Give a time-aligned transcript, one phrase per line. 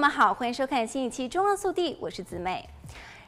[0.00, 2.66] 们好，欢迎收看新一期《中央速递》，我是子美。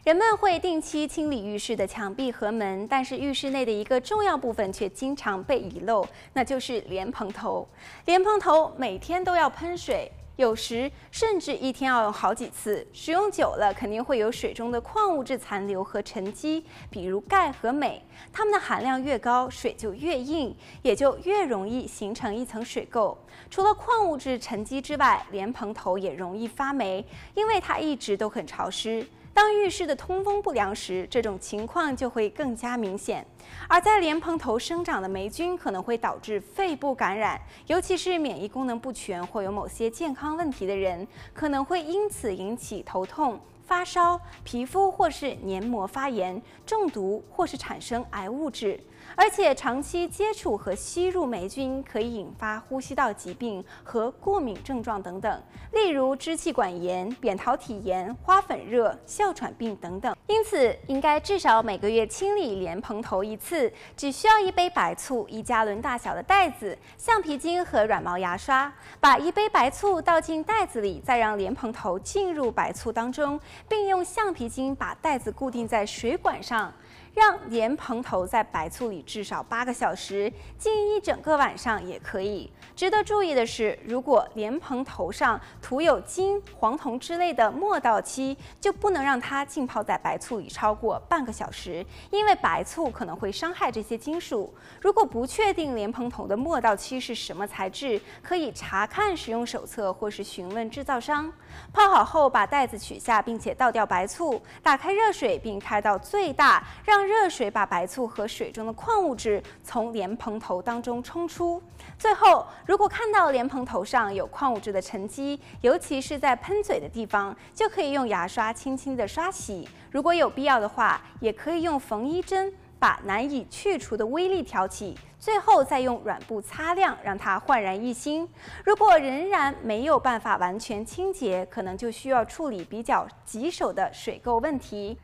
[0.05, 6.03] 人们会定期清理浴室的墙壁和门，但是浴室内的一个重要部分却经常被遗漏，
[6.33, 7.69] 那就是莲蓬头。
[8.07, 10.11] 莲蓬头每天都要喷水。
[10.43, 18.03] 有时甚至一天要用好几次，使用久了肯定会有水中的矿物质残留和沉积，比如钙和镁，
[18.33, 20.53] 它们的含量越高，水就越硬，
[20.83, 23.17] 也就越容易形成一层水垢。
[23.49, 29.07] 除了矿物质沉积之外，莲蓬头也容易发霉，因为它一直都很潮湿。
[29.35, 33.27] 当浴室的通风不良时，这种情况就会更加明显。
[33.69, 48.79] 而在莲蓬头生长的霉菌可能会导致肺部感染，尤其是免疫功能不全或有某些健康问题的人，可能会因此引起头痛、发烧、皮肤或是黏膜发炎、中毒或是产生癌物质。
[49.17, 55.43] 而且长期接触和吸入霉菌可以引发呼吸道疾病和过敏症状等等，
[55.73, 60.17] 例如支气管炎、扁桃体炎、花粉热、哮喘病等等。
[60.29, 68.73] 因此，应该至少每个月清理莲蓬头一次，只需要一杯白醋、一加仑大小的袋子、橡皮筋和软毛牙刷。
[69.01, 76.73] 把一杯白醋倒进袋子里，再让莲蓬头浸入白醋当中，并用橡皮筋把袋子固定在水管上。
[77.15, 82.51] 让莲蓬头在白醋里至少八个小时，浸一整个晚上也可以。
[82.75, 94.53] 值得注意的是，如果莲蓬头上涂有金、黄铜之类的末道漆，就不能让它浸泡在白醋里超过半个小时，因为白醋可能会伤害这些金属。
[94.81, 101.31] 如果不确定莲蓬头的末道漆是什么材质，可以查看使用手册或是询问制造商。
[101.73, 111.63] 泡好后，把袋子取下，并且倒掉白醋，打开热水并开到最大，让热水把白醋和水中的矿物质从莲蓬头当中冲出。
[111.99, 119.69] 最后，如果看到莲蓬头上有矿物质的沉积，尤其是在喷嘴的地方，就可以用牙刷轻轻地刷洗。
[119.91, 128.29] 如果有必要的话，也可以用缝衣针把难以去除的微粒挑起，最后再用软布擦亮，让它焕然一新。
[128.65, 134.99] 如果仍然没有办法完全清洁，可能就需要处理比较棘手的水垢问题。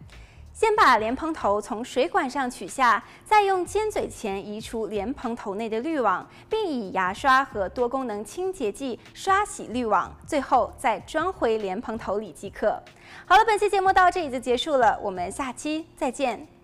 [0.58, 12.70] 先把莲蓬头从水管上取下，再用尖嘴钳移除莲蓬头内的滤网，并以牙刷和多功能清洁剂刷洗滤网，最后再装回莲蓬头里即可。
[13.24, 16.57] 好了，本期节目到这里就结束了，我们下期再见。